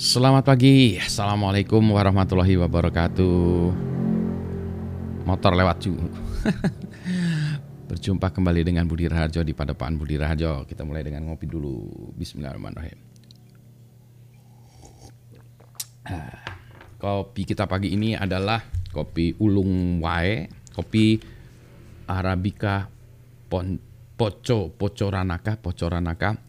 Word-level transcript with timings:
Selamat 0.00 0.48
pagi, 0.48 0.96
Assalamualaikum 0.96 1.92
warahmatullahi 1.92 2.56
wabarakatuh. 2.56 3.68
Motor 5.28 5.52
lewat 5.52 5.76
juga 5.84 6.08
Berjumpa 7.92 8.32
kembali 8.32 8.64
dengan 8.64 8.88
Budi 8.88 9.04
Raharjo 9.04 9.44
di 9.44 9.52
Padepaan 9.52 10.00
Budi 10.00 10.16
Raharjo. 10.16 10.64
Kita 10.64 10.88
mulai 10.88 11.04
dengan 11.04 11.28
ngopi 11.28 11.44
dulu. 11.44 11.84
Bismillahirrahmanirrahim. 12.16 12.96
Ah, 16.08 16.48
Kopi 16.96 17.44
kita 17.44 17.68
pagi 17.68 17.92
ini 17.92 18.16
adalah 18.16 18.64
kopi 18.96 19.36
Ulung 19.36 20.00
Wae 20.00 20.48
Kopi 20.72 21.20
Arabica 22.08 22.88
Pon, 23.52 23.76
Poco 24.16 24.72
Pocoranaka 24.72 25.60
Pocoranaka 25.60 26.40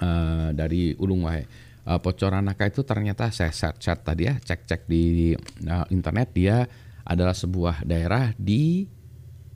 uh, 0.00 0.56
dari 0.56 0.96
Ulung 0.96 1.28
Wae 1.28 1.67
uh, 1.88 1.96
eh, 1.96 2.00
Pocoranaka 2.04 2.68
itu 2.68 2.84
ternyata 2.84 3.32
saya 3.32 3.50
search 3.50 3.88
tadi 4.04 4.28
ya, 4.28 4.36
cek-cek 4.36 4.84
di 4.84 5.32
uh, 5.64 5.86
internet 5.88 6.36
dia 6.36 6.68
adalah 7.08 7.32
sebuah 7.32 7.88
daerah 7.88 8.36
di 8.36 8.84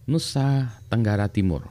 Nusa 0.09 0.80
Tenggara 0.89 1.29
Timur. 1.29 1.69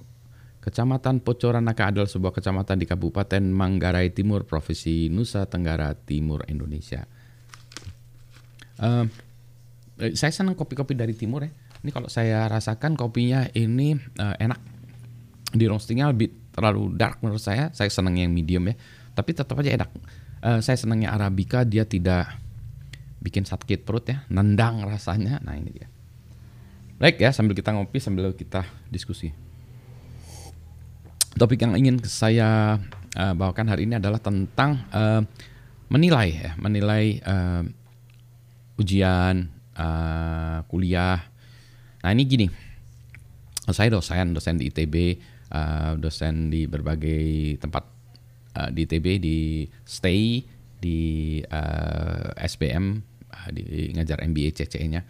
Kecamatan 0.61 1.25
Pocoranaka 1.25 1.89
adalah 1.89 2.05
sebuah 2.05 2.37
kecamatan 2.37 2.77
di 2.77 2.85
Kabupaten 2.85 3.41
Manggarai 3.49 4.13
Timur, 4.13 4.45
Provinsi 4.45 5.09
Nusa 5.09 5.49
Tenggara 5.49 5.97
Timur, 5.97 6.45
Indonesia. 6.45 7.09
Uh, 8.77 9.09
saya 10.13 10.33
senang 10.33 10.53
kopi-kopi 10.53 10.93
dari 10.93 11.17
timur 11.17 11.45
ya. 11.45 11.51
Ini 11.81 11.89
kalau 11.89 12.09
saya 12.13 12.45
rasakan 12.45 12.93
kopinya 12.93 13.49
ini 13.57 13.97
uh, 14.21 14.37
enak. 14.37 14.61
Di 15.51 15.65
roastingnya 15.65 16.13
lebih 16.13 16.53
terlalu 16.53 16.93
dark 16.93 17.25
menurut 17.25 17.41
saya. 17.41 17.73
Saya 17.73 17.89
senang 17.89 18.17
yang 18.21 18.29
medium 18.29 18.69
ya. 18.69 18.77
Tapi 19.17 19.33
tetap 19.33 19.57
aja 19.57 19.73
enak 19.73 19.89
uh, 20.41 20.59
saya 20.59 20.77
senangnya 20.77 21.13
arabica 21.13 21.63
dia 21.63 21.85
tidak 21.85 22.37
bikin 23.21 23.45
sakit 23.45 23.85
perut 23.85 24.09
ya, 24.09 24.25
nendang 24.27 24.81
rasanya. 24.83 25.37
Nah 25.45 25.53
ini 25.55 25.69
dia. 25.69 25.87
Baik 27.01 27.21
ya, 27.21 27.33
sambil 27.33 27.57
kita 27.57 27.73
ngopi, 27.73 27.97
sambil 28.01 28.33
kita 28.33 28.65
diskusi. 28.89 29.33
Topik 31.37 31.63
yang 31.63 31.73
ingin 31.77 32.01
saya 32.05 32.77
uh, 33.17 33.33
bawakan 33.33 33.71
hari 33.71 33.89
ini 33.89 33.97
adalah 33.97 34.21
tentang 34.21 34.85
uh, 34.93 35.21
menilai 35.89 36.27
ya, 36.29 36.51
menilai 36.61 37.21
uh, 37.25 37.63
ujian, 38.77 39.49
uh, 39.77 40.65
kuliah. 40.69 41.25
Nah 42.01 42.09
ini 42.13 42.25
gini, 42.25 42.47
saya 43.69 43.93
dosen, 43.93 44.33
dosen 44.33 44.57
di 44.57 44.69
ITB, 44.69 44.95
uh, 45.53 45.93
dosen 45.97 46.49
di 46.49 46.65
berbagai 46.65 47.57
tempat 47.61 48.00
uh, 48.57 48.69
di 48.71 48.83
TB 48.87 49.05
di 49.21 49.67
stay 49.85 50.43
di 50.81 50.99
uh, 51.45 52.33
SBM 52.35 52.85
uh, 53.29 53.49
di 53.53 53.93
ngajar 53.93 54.25
MBA 54.25 54.49
CCE-nya. 54.57 55.01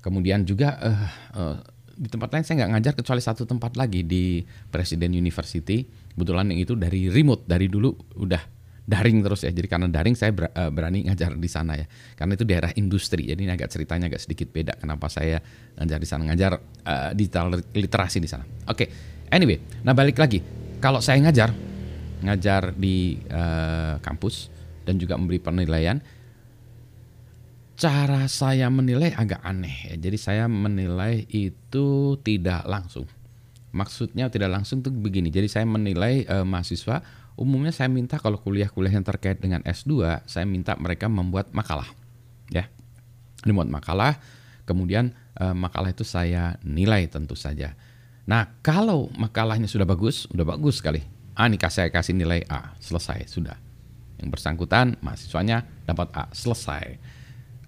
Kemudian 0.00 0.42
juga 0.48 0.80
uh, 0.80 1.08
uh, 1.36 1.56
di 2.00 2.08
tempat 2.08 2.32
lain 2.32 2.44
saya 2.44 2.64
nggak 2.64 2.72
ngajar 2.76 2.92
kecuali 2.96 3.20
satu 3.20 3.44
tempat 3.44 3.76
lagi 3.76 4.02
di 4.02 4.40
Presiden 4.72 5.12
University. 5.12 5.84
Kebetulan 6.16 6.50
yang 6.52 6.60
itu 6.64 6.74
dari 6.74 7.12
remote 7.12 7.44
dari 7.44 7.68
dulu 7.68 7.92
udah 8.18 8.40
daring 8.88 9.20
terus 9.22 9.44
ya. 9.44 9.52
Jadi 9.52 9.68
karena 9.68 9.86
daring 9.86 10.16
saya 10.16 10.32
berani 10.72 11.06
ngajar 11.06 11.36
di 11.36 11.48
sana 11.52 11.76
ya. 11.76 11.86
Karena 12.16 12.34
itu 12.34 12.44
daerah 12.48 12.72
industri. 12.74 13.28
Jadi 13.28 13.44
ini 13.46 13.52
agak 13.52 13.70
ceritanya 13.70 14.08
agak 14.10 14.24
sedikit 14.24 14.48
beda 14.50 14.80
kenapa 14.80 15.12
saya 15.12 15.38
ngajar 15.76 15.98
di 16.00 16.08
sana 16.08 16.22
ngajar 16.32 16.52
uh, 16.88 17.10
digital 17.12 17.52
literasi 17.76 18.18
di 18.18 18.28
sana. 18.28 18.42
Oke. 18.66 18.88
Okay. 18.88 18.88
Anyway, 19.30 19.62
nah 19.86 19.94
balik 19.94 20.18
lagi. 20.18 20.42
Kalau 20.82 20.98
saya 20.98 21.22
ngajar 21.22 21.54
ngajar 22.20 22.76
di 22.76 23.20
uh, 23.28 24.00
kampus 24.00 24.52
dan 24.84 24.96
juga 24.96 25.16
memberi 25.16 25.40
penilaian, 25.40 26.00
cara 27.80 28.28
saya 28.28 28.68
menilai 28.68 29.16
agak 29.16 29.40
aneh. 29.40 29.92
Ya. 29.92 30.08
Jadi 30.08 30.18
saya 30.20 30.44
menilai 30.46 31.24
itu 31.32 32.16
tidak 32.20 32.68
langsung. 32.68 33.08
Maksudnya 33.70 34.28
tidak 34.28 34.50
langsung 34.52 34.82
tuh 34.84 34.92
begini. 34.92 35.32
Jadi 35.32 35.48
saya 35.48 35.64
menilai 35.64 36.26
uh, 36.26 36.44
mahasiswa 36.44 37.00
umumnya 37.40 37.72
saya 37.72 37.88
minta 37.88 38.20
kalau 38.20 38.36
kuliah-kuliah 38.36 38.92
yang 38.92 39.06
terkait 39.06 39.40
dengan 39.40 39.64
S2, 39.64 40.20
saya 40.28 40.44
minta 40.44 40.76
mereka 40.76 41.08
membuat 41.08 41.48
makalah. 41.56 41.88
Ya. 42.52 42.68
Membuat 43.48 43.72
makalah, 43.72 44.20
kemudian 44.68 45.16
uh, 45.40 45.56
makalah 45.56 45.88
itu 45.88 46.04
saya 46.04 46.60
nilai 46.60 47.08
tentu 47.08 47.32
saja. 47.32 47.72
Nah, 48.28 48.60
kalau 48.60 49.08
makalahnya 49.16 49.66
sudah 49.66 49.88
bagus, 49.88 50.28
sudah 50.28 50.44
bagus 50.44 50.84
sekali. 50.84 51.00
A 51.40 51.48
nih 51.48 51.56
saya 51.72 51.88
kasih 51.88 52.12
nilai 52.12 52.44
A, 52.52 52.76
selesai 52.76 53.24
sudah. 53.24 53.56
Yang 54.20 54.36
bersangkutan 54.36 55.00
mahasiswanya 55.00 55.64
dapat 55.88 56.12
A, 56.12 56.28
selesai. 56.36 57.00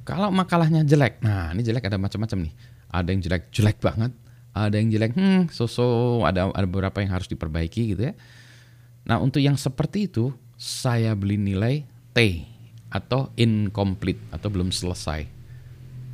Kalau 0.05 0.29
makalahnya 0.29 0.85
jelek, 0.85 1.25
nah 1.25 1.57
ini 1.57 1.65
jelek 1.65 1.89
ada 1.89 1.97
macam-macam 1.97 2.45
nih. 2.45 2.55
Ada 2.93 3.09
yang 3.09 3.21
jelek 3.25 3.43
jelek 3.49 3.79
banget, 3.81 4.13
ada 4.53 4.77
yang 4.77 4.93
jelek 4.93 5.17
hmm 5.17 5.49
so-so, 5.49 6.21
ada 6.29 6.53
ada 6.53 6.67
beberapa 6.69 7.01
yang 7.01 7.17
harus 7.17 7.25
diperbaiki 7.33 7.97
gitu 7.97 8.13
ya. 8.13 8.15
Nah 9.09 9.17
untuk 9.25 9.41
yang 9.41 9.57
seperti 9.57 10.13
itu 10.13 10.37
saya 10.61 11.17
beli 11.17 11.41
nilai 11.41 11.89
T 12.13 12.45
atau 12.93 13.33
incomplete 13.41 14.21
atau 14.29 14.53
belum 14.53 14.69
selesai. 14.69 15.41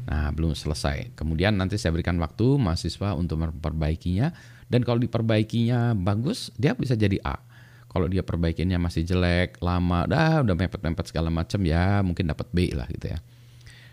Nah, 0.08 0.32
belum 0.32 0.56
selesai. 0.56 1.12
Kemudian 1.12 1.52
nanti 1.52 1.76
saya 1.76 1.92
berikan 1.92 2.16
waktu 2.16 2.56
mahasiswa 2.56 3.12
untuk 3.12 3.44
memperbaikinya 3.44 4.32
dan 4.70 4.80
kalau 4.80 4.97
diperbaikinya 4.97 5.92
bagus, 5.92 6.48
dia 6.56 6.72
bisa 6.72 6.97
jadi 6.97 7.20
A 7.20 7.47
kalau 7.88 8.06
dia 8.06 8.21
perbaikinnya 8.21 8.76
masih 8.76 9.03
jelek, 9.03 9.59
lama, 9.65 10.04
dah 10.04 10.44
udah 10.44 10.54
mepet-mepet 10.54 11.09
segala 11.09 11.32
macam 11.32 11.60
ya 11.65 12.04
mungkin 12.04 12.28
dapat 12.28 12.47
B 12.53 12.72
lah 12.76 12.84
gitu 12.93 13.12
ya. 13.12 13.19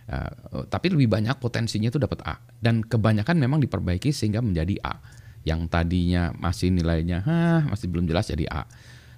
Uh, 0.05 0.61
tapi 0.69 0.93
lebih 0.93 1.09
banyak 1.09 1.33
potensinya 1.41 1.89
itu 1.89 1.97
dapat 1.97 2.21
A 2.21 2.37
dan 2.61 2.85
kebanyakan 2.85 3.41
memang 3.41 3.57
diperbaiki 3.63 4.13
sehingga 4.13 4.43
menjadi 4.43 4.77
A. 4.85 5.01
Yang 5.45 5.69
tadinya 5.69 6.33
masih 6.33 6.73
nilainya 6.73 7.21
Hah, 7.21 7.69
masih 7.69 7.89
belum 7.89 8.05
jelas 8.05 8.29
jadi 8.29 8.45
A. 8.51 8.69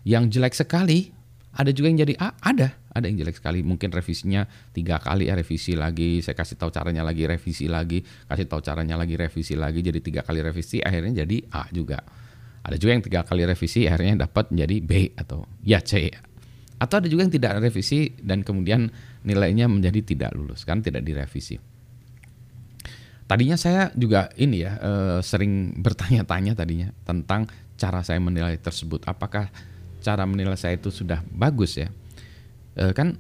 Yang 0.08 0.40
jelek 0.40 0.56
sekali 0.56 1.12
ada 1.58 1.74
juga 1.74 1.90
yang 1.90 2.06
jadi 2.06 2.14
A, 2.22 2.38
ada, 2.38 2.78
ada 2.94 3.06
yang 3.10 3.18
jelek 3.18 3.42
sekali. 3.42 3.66
Mungkin 3.66 3.90
revisinya 3.90 4.46
tiga 4.78 5.02
kali 5.02 5.26
ya 5.26 5.34
revisi 5.34 5.74
lagi. 5.74 6.22
Saya 6.22 6.38
kasih 6.38 6.54
tahu 6.54 6.70
caranya 6.70 7.02
lagi 7.02 7.26
revisi 7.26 7.66
lagi, 7.66 8.06
kasih 8.30 8.46
tahu 8.46 8.62
caranya 8.62 8.94
lagi 8.94 9.18
revisi 9.18 9.58
lagi. 9.58 9.82
Jadi 9.82 10.00
tiga 10.06 10.22
kali 10.22 10.46
revisi 10.46 10.78
akhirnya 10.86 11.26
jadi 11.26 11.38
A 11.50 11.66
juga. 11.74 12.06
Ada 12.68 12.76
juga 12.76 13.00
yang 13.00 13.04
tiga 13.08 13.24
kali 13.24 13.48
revisi 13.48 13.88
akhirnya 13.88 14.28
dapat 14.28 14.52
menjadi 14.52 14.76
B 14.84 14.92
atau 15.16 15.48
ya 15.64 15.80
C. 15.80 16.12
Atau 16.78 17.00
ada 17.00 17.08
juga 17.08 17.24
yang 17.24 17.32
tidak 17.32 17.64
revisi 17.64 18.12
dan 18.20 18.44
kemudian 18.44 18.92
nilainya 19.24 19.72
menjadi 19.72 20.04
tidak 20.04 20.36
lulus 20.36 20.68
kan 20.68 20.84
tidak 20.84 21.08
direvisi. 21.08 21.56
Tadinya 23.24 23.56
saya 23.56 23.88
juga 23.96 24.36
ini 24.36 24.68
ya 24.68 24.76
eh, 24.84 25.20
sering 25.24 25.80
bertanya-tanya 25.80 26.60
tadinya 26.60 26.92
tentang 27.08 27.48
cara 27.80 28.04
saya 28.04 28.20
menilai 28.20 28.60
tersebut. 28.60 29.08
Apakah 29.08 29.48
cara 30.04 30.28
menilai 30.28 30.60
saya 30.60 30.76
itu 30.76 30.92
sudah 30.92 31.24
bagus 31.32 31.80
ya? 31.80 31.88
Eh, 32.76 32.92
kan 32.92 33.16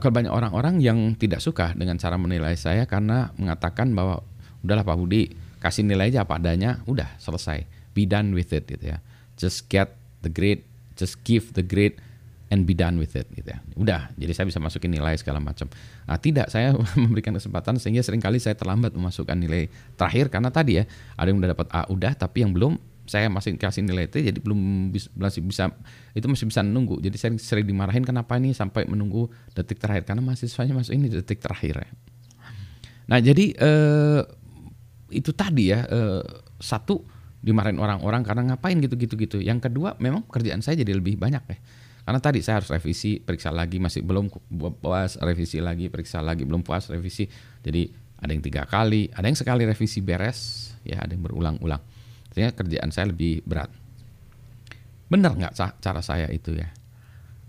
kalau 0.00 0.12
banyak 0.12 0.32
orang-orang 0.32 0.80
yang 0.80 1.20
tidak 1.20 1.44
suka 1.44 1.76
dengan 1.76 2.00
cara 2.00 2.16
menilai 2.16 2.56
saya 2.56 2.88
karena 2.88 3.28
mengatakan 3.36 3.92
bahwa 3.92 4.24
udahlah 4.64 4.88
Pak 4.88 4.96
Budi 4.96 5.36
kasih 5.60 5.84
nilai 5.84 6.08
aja 6.08 6.24
apa 6.24 6.40
adanya, 6.40 6.80
udah 6.88 7.20
selesai 7.20 7.75
be 7.96 8.04
done 8.04 8.36
with 8.36 8.52
it 8.52 8.68
gitu 8.68 8.92
ya. 8.92 9.00
Just 9.40 9.72
get 9.72 9.96
the 10.20 10.28
grade, 10.28 10.68
just 11.00 11.24
give 11.24 11.56
the 11.56 11.64
grade 11.64 11.96
and 12.52 12.68
be 12.68 12.76
done 12.76 13.00
with 13.00 13.16
it 13.16 13.26
gitu 13.32 13.48
ya. 13.48 13.58
Udah, 13.74 14.12
jadi 14.20 14.32
saya 14.36 14.46
bisa 14.46 14.60
masukin 14.60 14.92
nilai 14.92 15.16
segala 15.16 15.40
macam. 15.40 15.66
Nah, 16.04 16.20
tidak, 16.20 16.52
saya 16.52 16.76
memberikan 17.00 17.32
kesempatan 17.32 17.80
sehingga 17.80 18.04
sering 18.04 18.20
kali 18.20 18.36
saya 18.36 18.54
terlambat 18.54 18.92
memasukkan 18.92 19.34
nilai 19.34 19.72
terakhir 19.96 20.28
karena 20.28 20.52
tadi 20.52 20.78
ya, 20.78 20.84
ada 21.16 21.32
yang 21.32 21.40
udah 21.40 21.50
dapat 21.56 21.66
A 21.72 21.88
udah 21.88 22.12
tapi 22.12 22.44
yang 22.44 22.52
belum 22.52 22.76
saya 23.06 23.30
masih 23.30 23.54
kasih 23.54 23.86
nilai 23.86 24.10
T 24.10 24.18
jadi 24.18 24.34
belum 24.42 24.90
masih 25.14 25.38
bisa 25.46 25.70
itu 26.12 26.26
masih 26.26 26.46
bisa 26.50 26.60
menunggu. 26.66 26.98
Jadi 26.98 27.16
saya 27.16 27.30
sering 27.38 27.66
dimarahin 27.66 28.02
kenapa 28.02 28.34
ini 28.34 28.50
sampai 28.50 28.82
menunggu 28.84 29.30
detik 29.54 29.78
terakhir 29.78 30.10
karena 30.10 30.22
mahasiswanya 30.26 30.74
masuk 30.74 30.92
ini 30.98 31.06
detik 31.10 31.38
terakhir 31.38 31.86
ya. 31.86 31.90
Nah, 33.06 33.22
jadi 33.22 33.54
eh, 33.54 34.22
itu 35.14 35.30
tadi 35.30 35.70
ya 35.70 35.86
eh, 35.86 36.22
satu 36.58 37.06
dimarahin 37.46 37.78
orang-orang 37.78 38.26
karena 38.26 38.42
ngapain 38.52 38.74
gitu-gitu 38.82 39.14
gitu. 39.14 39.38
Yang 39.38 39.70
kedua 39.70 39.94
memang 40.02 40.26
kerjaan 40.26 40.66
saya 40.66 40.82
jadi 40.82 40.98
lebih 40.98 41.14
banyak 41.14 41.44
ya. 41.46 41.58
Karena 42.02 42.18
tadi 42.18 42.42
saya 42.42 42.62
harus 42.62 42.70
revisi, 42.70 43.22
periksa 43.22 43.54
lagi 43.54 43.78
masih 43.78 44.02
belum 44.02 44.30
puas, 44.82 45.18
revisi 45.22 45.62
lagi, 45.62 45.86
periksa 45.86 46.22
lagi 46.22 46.42
belum 46.42 46.66
puas, 46.66 46.90
revisi. 46.90 47.26
Jadi 47.62 47.86
ada 48.18 48.30
yang 48.30 48.42
tiga 48.42 48.62
kali, 48.66 49.10
ada 49.14 49.26
yang 49.26 49.38
sekali 49.38 49.62
revisi 49.62 50.02
beres, 50.02 50.70
ya 50.82 51.02
ada 51.02 51.14
yang 51.14 51.22
berulang-ulang. 51.22 51.82
Artinya 52.30 52.50
kerjaan 52.54 52.90
saya 52.90 53.10
lebih 53.10 53.42
berat. 53.46 53.70
Benar 55.06 55.34
nggak 55.38 55.54
cara 55.78 56.02
saya 56.02 56.26
itu 56.30 56.54
ya? 56.54 56.70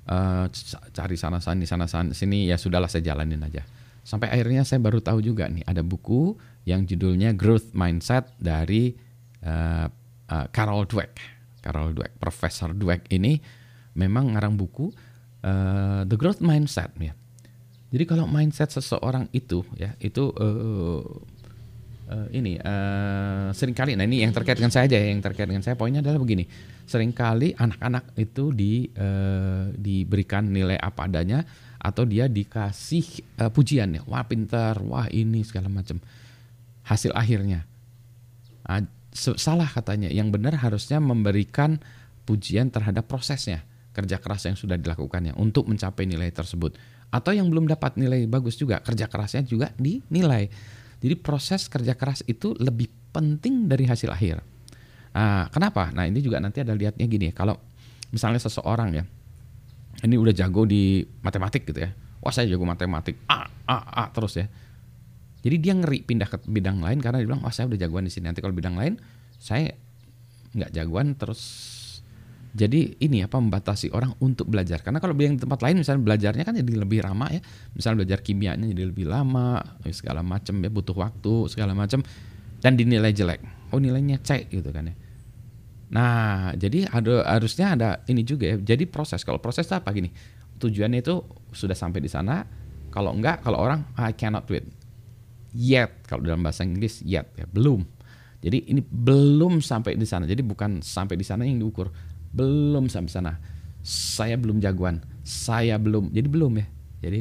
Uh, 0.07 0.47
cari 0.95 1.19
sana 1.19 1.43
sini 1.43 1.67
sana 1.67 1.83
sana 1.83 2.15
sini 2.15 2.47
ya 2.47 2.55
sudahlah 2.55 2.89
saya 2.89 3.13
jalanin 3.13 3.41
aja. 3.45 3.61
Sampai 4.07 4.31
akhirnya 4.31 4.63
saya 4.63 4.79
baru 4.79 5.03
tahu 5.03 5.19
juga 5.19 5.51
nih 5.51 5.67
ada 5.67 5.83
buku 5.83 6.33
yang 6.65 6.87
judulnya 6.87 7.35
Growth 7.35 7.75
Mindset 7.75 8.31
dari 8.39 9.06
uh, 9.45 9.87
Carol 10.53 10.87
Dweck. 10.87 11.37
Carol 11.61 11.91
Dweck, 11.91 12.15
Profesor 12.15 12.71
Dweck 12.71 13.11
ini 13.11 13.41
memang 13.97 14.37
ngarang 14.37 14.55
buku 14.55 14.87
uh, 15.43 16.07
The 16.07 16.15
Growth 16.15 16.39
Mindset 16.39 16.95
ya. 16.95 17.11
Jadi 17.87 18.03
kalau 18.03 18.27
mindset 18.27 18.67
seseorang 18.67 19.31
itu 19.31 19.63
ya 19.79 19.95
itu 20.03 20.27
uh, 20.35 21.07
uh, 22.07 22.27
ini 22.35 22.59
uh, 22.59 23.47
sering 23.55 23.71
kali 23.71 23.95
nah 23.95 24.03
ini 24.03 24.27
yang 24.27 24.35
terkait 24.35 24.59
dengan 24.59 24.75
saya 24.75 24.91
aja 24.91 24.99
ya, 24.99 25.07
yang 25.07 25.23
terkait 25.23 25.47
dengan 25.47 25.63
saya 25.63 25.79
poinnya 25.79 26.03
adalah 26.03 26.19
begini. 26.19 26.43
Seringkali 26.87 27.55
anak-anak 27.55 28.15
itu 28.19 28.51
di 28.51 28.91
uh, 28.91 29.71
diberikan 29.71 30.51
nilai 30.51 30.75
apa 30.75 31.07
adanya 31.07 31.47
atau 31.79 32.03
dia 32.03 32.27
dikasih 32.27 33.23
uh, 33.43 33.51
pujian 33.55 33.95
ya. 33.95 34.01
Wah, 34.07 34.23
pintar, 34.27 34.79
wah 34.83 35.07
ini 35.07 35.43
segala 35.47 35.71
macam. 35.71 35.99
Hasil 36.87 37.11
akhirnya 37.15 37.67
uh, 38.67 38.83
salah 39.17 39.67
katanya. 39.67 40.13
Yang 40.13 40.37
benar 40.37 40.53
harusnya 40.61 41.01
memberikan 41.01 41.81
pujian 42.27 42.69
terhadap 42.69 43.09
prosesnya, 43.09 43.65
kerja 43.95 44.21
keras 44.21 44.45
yang 44.45 44.53
sudah 44.53 44.77
dilakukannya 44.77 45.33
untuk 45.39 45.65
mencapai 45.65 46.05
nilai 46.05 46.29
tersebut. 46.29 46.77
Atau 47.09 47.33
yang 47.33 47.47
belum 47.47 47.65
dapat 47.71 47.95
nilai 47.95 48.27
bagus 48.27 48.59
juga 48.59 48.83
kerja 48.83 49.09
kerasnya 49.09 49.47
juga 49.47 49.71
dinilai. 49.79 50.51
Jadi 50.99 51.15
proses 51.17 51.71
kerja 51.71 51.95
keras 51.95 52.21
itu 52.27 52.53
lebih 52.57 52.91
penting 53.15 53.65
dari 53.65 53.87
hasil 53.87 54.11
akhir. 54.11 54.43
Nah, 55.17 55.49
kenapa? 55.49 55.89
Nah 55.95 56.05
ini 56.05 56.21
juga 56.21 56.37
nanti 56.37 56.61
ada 56.61 56.77
lihatnya 56.77 57.09
gini 57.09 57.33
kalau 57.33 57.57
misalnya 58.13 58.37
seseorang 58.37 58.89
ya 58.93 59.03
ini 60.05 60.13
udah 60.13 60.33
jago 60.35 60.67
di 60.67 61.01
matematik 61.25 61.65
gitu 61.65 61.81
ya. 61.81 61.89
Wah 62.21 62.29
saya 62.29 62.45
jago 62.51 62.67
matematik. 62.67 63.17
A 63.31 63.49
a 63.65 63.77
a 63.77 64.03
terus 64.13 64.37
ya 64.37 64.45
jadi 65.47 65.55
dia 65.63 65.73
ngeri 65.79 66.03
pindah 66.03 66.27
ke 66.27 66.37
bidang 66.43 66.83
lain 66.83 66.99
karena 66.99 67.23
dia 67.23 67.31
bilang 67.31 67.39
wah 67.39 67.55
saya 67.55 67.71
udah 67.71 67.79
jagoan 67.79 68.03
di 68.03 68.11
sini 68.11 68.27
nanti 68.27 68.43
kalau 68.43 68.51
bidang 68.51 68.75
lain 68.75 68.99
saya 69.39 69.71
nggak 70.51 70.75
jagoan 70.75 71.15
terus 71.15 71.41
jadi 72.57 72.97
ini 72.97 73.21
apa 73.21 73.37
membatasi 73.37 73.93
orang 73.93 74.17
untuk 74.17 74.49
belajar. 74.49 74.81
Karena 74.81 74.97
kalau 74.97 75.13
yang 75.21 75.37
di 75.37 75.41
tempat 75.45 75.61
lain 75.61 75.77
misalnya 75.77 76.01
belajarnya 76.01 76.41
kan 76.41 76.57
jadi 76.57 76.73
lebih 76.81 77.05
ramah 77.05 77.29
ya. 77.29 77.41
Misalnya 77.77 78.01
belajar 78.01 78.19
kimianya 78.25 78.65
jadi 78.73 78.89
lebih 78.89 79.05
lama, 79.05 79.61
segala 79.93 80.25
macam 80.25 80.57
ya 80.65 80.69
butuh 80.73 80.97
waktu 80.97 81.53
segala 81.53 81.77
macam 81.77 82.01
dan 82.57 82.73
dinilai 82.73 83.13
jelek. 83.13 83.45
Oh 83.69 83.77
nilainya 83.77 84.17
C 84.25 84.49
gitu 84.49 84.73
kan 84.73 84.89
ya. 84.89 84.95
Nah, 85.87 86.51
jadi 86.57 86.89
ada 86.89 87.29
harusnya 87.29 87.77
ada 87.77 87.89
ini 88.09 88.25
juga 88.25 88.49
ya. 88.49 88.57
Jadi 88.57 88.89
proses. 88.89 89.21
Kalau 89.21 89.37
proses 89.37 89.69
apa 89.69 89.93
gini? 89.93 90.09
Tujuannya 90.57 91.05
itu 91.05 91.21
sudah 91.53 91.77
sampai 91.77 92.01
di 92.01 92.09
sana. 92.09 92.41
Kalau 92.89 93.13
enggak, 93.13 93.45
kalau 93.45 93.61
orang 93.61 93.85
I 94.01 94.17
cannot 94.17 94.49
do 94.49 94.57
it. 94.57 94.65
Yet, 95.57 96.05
kalau 96.05 96.21
dalam 96.21 96.45
bahasa 96.45 96.61
Inggris 96.61 97.01
yet 97.01 97.33
ya, 97.33 97.49
belum. 97.49 97.81
Jadi 98.37 98.69
ini 98.69 98.81
belum 98.85 99.57
sampai 99.65 99.97
di 99.97 100.05
sana. 100.05 100.29
Jadi 100.29 100.45
bukan 100.45 100.85
sampai 100.85 101.17
di 101.17 101.25
sana 101.25 101.49
yang 101.49 101.57
diukur, 101.57 101.89
belum 102.29 102.85
sampai 102.85 103.09
sana. 103.09 103.33
Saya 103.81 104.37
belum 104.37 104.61
jagoan. 104.61 105.01
Saya 105.25 105.81
belum. 105.81 106.13
Jadi 106.13 106.27
belum 106.29 106.61
ya. 106.61 106.65
Jadi 107.01 107.19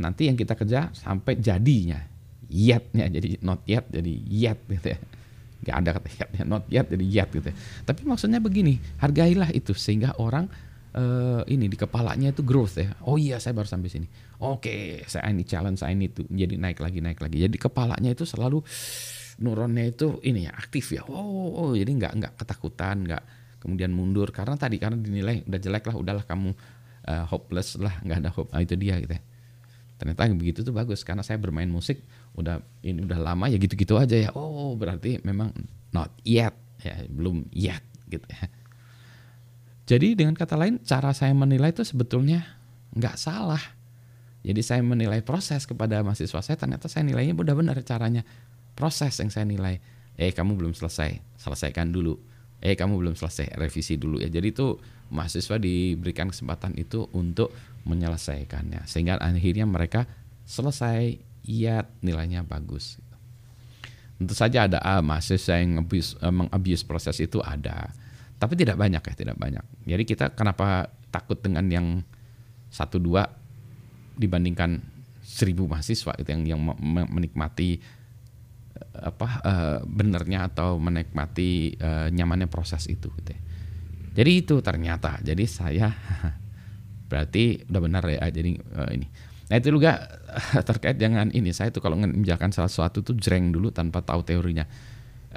nanti 0.00 0.32
yang 0.32 0.36
kita 0.40 0.56
kerja 0.56 0.88
sampai 0.96 1.36
jadinya. 1.36 2.00
Yetnya 2.48 3.12
jadi 3.12 3.36
not 3.44 3.60
yet 3.68 3.84
jadi 3.92 4.12
yet 4.24 4.58
gitu 4.64 4.96
ya. 4.96 4.98
Gak 5.68 5.76
ada 5.84 5.90
kata 6.00 6.08
yetnya 6.08 6.42
not 6.48 6.64
yet 6.72 6.88
jadi 6.88 7.04
yet 7.04 7.28
gitu 7.28 7.52
ya. 7.52 7.56
Tapi 7.84 8.08
maksudnya 8.08 8.40
begini, 8.40 8.80
hargailah 8.96 9.52
itu 9.52 9.76
sehingga 9.76 10.16
orang 10.16 10.48
uh, 10.94 11.42
ini 11.50 11.66
di 11.68 11.76
kepalanya 11.76 12.32
itu 12.32 12.46
growth 12.46 12.78
ya. 12.78 12.94
Oh 13.04 13.20
iya 13.20 13.42
saya 13.42 13.52
baru 13.52 13.68
sampai 13.68 13.90
sini. 13.90 14.06
Oke, 14.38 15.02
saya 15.10 15.28
ini 15.28 15.42
challenge, 15.42 15.82
saya 15.82 15.92
ini 15.92 16.08
tuh 16.08 16.24
jadi 16.30 16.54
naik 16.54 16.78
lagi 16.78 17.02
naik 17.02 17.18
lagi. 17.18 17.42
Jadi 17.42 17.56
kepalanya 17.58 18.14
itu 18.14 18.22
selalu 18.24 18.62
neuronnya 19.38 19.90
itu 19.90 20.22
ini 20.22 20.46
ya 20.48 20.52
aktif 20.54 20.94
ya. 20.94 21.02
Oh, 21.10 21.52
oh 21.52 21.70
jadi 21.74 21.90
nggak 21.90 22.12
nggak 22.16 22.32
ketakutan, 22.38 23.04
nggak 23.04 23.22
kemudian 23.58 23.90
mundur 23.90 24.30
karena 24.30 24.54
tadi 24.54 24.78
karena 24.78 24.96
dinilai 24.98 25.42
udah 25.44 25.60
jelek 25.60 25.84
lah 25.90 25.96
udahlah 25.98 26.24
kamu 26.24 26.54
uh, 27.10 27.24
hopeless 27.26 27.74
lah 27.78 27.94
nggak 28.06 28.18
ada 28.22 28.30
hope 28.30 28.50
nah, 28.54 28.62
itu 28.62 28.78
dia 28.78 29.02
gitu 29.02 29.12
ya. 29.12 29.22
ternyata 29.98 30.30
begitu 30.30 30.62
tuh 30.62 30.70
bagus 30.70 31.02
karena 31.02 31.26
saya 31.26 31.42
bermain 31.42 31.66
musik 31.66 31.98
udah 32.38 32.62
ini 32.86 33.02
udah 33.02 33.18
lama 33.18 33.50
ya 33.50 33.58
gitu-gitu 33.58 33.98
aja 33.98 34.14
ya 34.14 34.30
oh 34.38 34.78
berarti 34.78 35.18
memang 35.26 35.50
not 35.90 36.14
yet 36.22 36.54
ya 36.78 37.02
belum 37.10 37.50
yet 37.50 37.82
gitu 38.06 38.22
ya 38.30 38.46
jadi 39.88 40.12
dengan 40.12 40.36
kata 40.36 40.60
lain 40.60 40.84
cara 40.84 41.16
saya 41.16 41.32
menilai 41.32 41.72
itu 41.72 41.80
sebetulnya 41.80 42.44
nggak 42.92 43.16
salah. 43.16 43.62
Jadi 44.44 44.60
saya 44.60 44.84
menilai 44.84 45.24
proses 45.24 45.64
kepada 45.64 46.04
mahasiswa 46.04 46.44
saya 46.44 46.60
ternyata 46.60 46.92
saya 46.92 47.08
nilainya 47.08 47.32
udah 47.32 47.56
benar 47.56 47.80
caranya. 47.80 48.20
Proses 48.76 49.16
yang 49.16 49.32
saya 49.32 49.48
nilai. 49.48 49.80
Eh 50.20 50.36
kamu 50.36 50.60
belum 50.60 50.76
selesai 50.76 51.40
selesaikan 51.40 51.88
dulu. 51.88 52.20
Eh 52.60 52.76
kamu 52.76 53.00
belum 53.00 53.16
selesai 53.16 53.56
revisi 53.56 53.96
dulu 53.96 54.20
ya. 54.20 54.28
Jadi 54.28 54.52
itu 54.52 54.76
mahasiswa 55.08 55.56
diberikan 55.56 56.28
kesempatan 56.28 56.76
itu 56.76 57.08
untuk 57.16 57.48
menyelesaikannya. 57.88 58.84
Sehingga 58.84 59.16
akhirnya 59.16 59.64
mereka 59.64 60.04
selesai 60.44 61.16
iya 61.48 61.88
nilainya 62.04 62.44
bagus. 62.44 63.00
Tentu 64.20 64.36
saja 64.36 64.68
ada 64.68 64.84
ah, 64.84 65.00
mahasiswa 65.00 65.56
yang 65.56 65.80
abuse, 65.80 66.12
uh, 66.20 66.28
mengabuse 66.28 66.84
proses 66.84 67.16
itu 67.24 67.40
ada 67.40 67.88
tapi 68.38 68.54
tidak 68.54 68.78
banyak 68.78 69.02
ya 69.02 69.14
tidak 69.14 69.36
banyak 69.36 69.64
jadi 69.84 70.02
kita 70.02 70.24
kenapa 70.34 70.90
takut 71.10 71.38
dengan 71.42 71.66
yang 71.68 71.86
satu 72.70 73.02
dua 73.02 73.26
dibandingkan 74.18 74.82
seribu 75.22 75.68
mahasiswa 75.68 76.16
itu 76.18 76.28
yang 76.32 76.42
yang 76.56 76.60
menikmati 77.12 77.78
apa 78.98 79.28
uh, 79.42 79.78
benernya 79.86 80.50
atau 80.50 80.78
menikmati 80.78 81.74
uh, 81.78 82.08
nyamannya 82.10 82.50
proses 82.50 82.86
itu 82.90 83.10
gitu 83.22 83.30
ya. 83.34 83.40
Jadi 84.18 84.30
itu 84.34 84.54
ternyata. 84.58 85.22
Jadi 85.22 85.44
saya 85.46 85.94
berarti 87.10 87.62
udah 87.70 87.80
benar 87.82 88.02
ya 88.06 88.26
jadi 88.30 88.58
uh, 88.74 88.90
ini. 88.90 89.06
Nah 89.48 89.56
itu 89.56 89.70
juga 89.70 90.02
terkait 90.68 90.98
dengan 90.98 91.30
ini 91.30 91.54
saya 91.54 91.70
tuh 91.70 91.82
kalau 91.82 91.98
menjalankan 91.98 92.50
salah 92.50 92.70
sesuatu 92.70 93.02
tuh 93.02 93.14
jreng 93.14 93.54
dulu 93.54 93.70
tanpa 93.70 94.02
tahu 94.02 94.26
teorinya. 94.26 94.66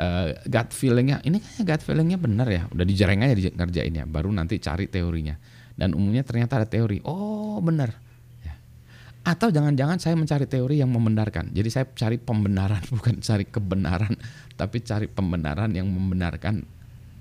Uh, 0.01 0.33
gut 0.49 0.73
feelingnya 0.73 1.21
ini 1.21 1.37
kayaknya 1.37 1.63
gut 1.77 1.81
feelingnya 1.85 2.17
benar 2.17 2.49
ya 2.49 2.65
udah 2.73 2.81
dijereng 2.89 3.21
aja 3.21 3.37
ngerjain 3.37 3.93
ya 3.93 4.09
baru 4.09 4.33
nanti 4.33 4.57
cari 4.57 4.89
teorinya 4.89 5.37
dan 5.77 5.93
umumnya 5.93 6.25
ternyata 6.25 6.57
ada 6.57 6.65
teori 6.65 7.05
oh 7.05 7.61
benar 7.61 7.93
atau 9.21 9.53
jangan-jangan 9.53 10.01
saya 10.01 10.17
mencari 10.17 10.49
teori 10.49 10.81
yang 10.81 10.89
membenarkan. 10.89 11.53
Jadi 11.53 11.69
saya 11.69 11.85
cari 11.93 12.17
pembenaran, 12.17 12.81
bukan 12.97 13.21
cari 13.21 13.45
kebenaran, 13.45 14.13
tapi 14.57 14.81
cari 14.81 15.05
pembenaran 15.05 15.69
yang 15.77 15.85
membenarkan 15.85 16.65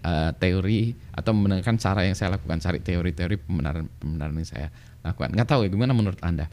uh, 0.04 0.32
teori 0.40 0.96
atau 1.12 1.36
membenarkan 1.36 1.76
cara 1.76 2.08
yang 2.08 2.16
saya 2.16 2.40
lakukan. 2.40 2.56
Cari 2.56 2.80
teori-teori 2.80 3.36
pembenaran 3.36 3.84
pembenaran 4.00 4.34
yang 4.40 4.48
saya 4.48 4.68
lakukan. 5.04 5.36
Nggak 5.36 5.48
tahu 5.48 5.60
ya 5.68 5.68
gimana 5.68 5.92
menurut 5.92 6.20
anda? 6.24 6.48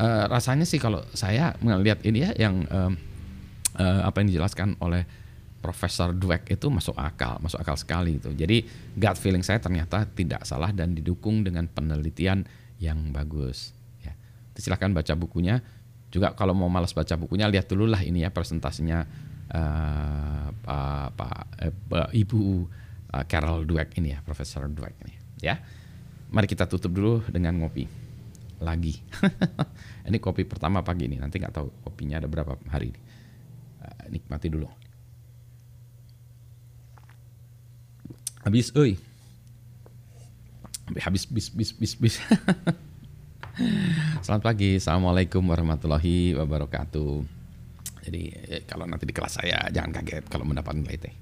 Uh, 0.00 0.24
rasanya 0.32 0.64
sih 0.64 0.80
kalau 0.80 1.04
saya 1.12 1.52
melihat 1.60 2.00
ini 2.08 2.24
ya 2.24 2.30
yang 2.48 2.64
uh, 2.72 2.88
uh, 3.76 4.00
apa 4.08 4.24
yang 4.24 4.32
dijelaskan 4.32 4.80
oleh 4.80 5.04
Profesor 5.62 6.10
Dweck 6.10 6.50
itu 6.50 6.66
masuk 6.66 6.98
akal, 6.98 7.38
masuk 7.38 7.62
akal 7.62 7.78
sekali 7.78 8.18
itu. 8.18 8.34
Jadi 8.34 8.66
gut 8.98 9.16
feeling 9.16 9.46
saya 9.46 9.62
ternyata 9.62 10.02
tidak 10.10 10.42
salah 10.42 10.74
dan 10.74 10.98
didukung 10.98 11.46
dengan 11.46 11.70
penelitian 11.70 12.42
yang 12.82 13.14
bagus 13.14 13.78
silahkan 14.56 14.92
baca 14.92 15.14
bukunya. 15.16 15.64
Juga 16.12 16.36
kalau 16.36 16.52
mau 16.52 16.68
malas 16.68 16.92
baca 16.92 17.16
bukunya 17.16 17.48
lihat 17.48 17.72
dulu 17.72 17.88
lah 17.88 18.04
ini 18.04 18.20
ya 18.20 18.28
presentasinya 18.28 19.00
uh, 19.48 20.48
uh, 20.52 21.08
Pak 21.08 21.32
uh, 21.88 22.10
Ibu 22.12 22.40
uh, 23.16 23.24
Carol 23.24 23.64
Dweck 23.64 23.96
ini 23.96 24.12
ya 24.12 24.20
Profesor 24.20 24.68
Dweck 24.68 25.00
ini 25.08 25.14
ya. 25.40 25.56
Mari 26.32 26.48
kita 26.48 26.68
tutup 26.68 26.92
dulu 26.92 27.20
dengan 27.28 27.60
ngopi 27.60 27.84
lagi. 28.64 28.96
Ini 30.08 30.16
kopi 30.16 30.46
pertama 30.48 30.80
pagi 30.80 31.04
ini 31.04 31.18
nanti 31.20 31.36
nggak 31.36 31.50
tahu 31.50 31.68
kopinya 31.84 32.22
ada 32.22 32.30
berapa 32.30 32.56
hari 32.70 32.94
ini. 32.94 33.00
Uh, 33.82 34.04
nikmati 34.14 34.48
dulu 34.48 34.70
habis 38.42 38.74
oi 38.74 38.98
habis 40.98 41.24
bis 41.30 41.46
bis 41.48 41.70
bis 41.72 41.92
bis 41.94 42.14
Selamat 44.24 44.54
pagi, 44.54 44.80
Assalamualaikum 44.80 45.44
warahmatullahi 45.44 46.32
wabarakatuh. 46.40 47.20
Jadi 48.08 48.22
eh, 48.48 48.62
kalau 48.64 48.88
nanti 48.88 49.04
di 49.04 49.12
kelas 49.12 49.44
saya 49.44 49.68
jangan 49.68 49.92
kaget 50.00 50.24
kalau 50.32 50.48
mendapat 50.48 50.72
nilai 50.72 50.96
teh. 50.96 51.12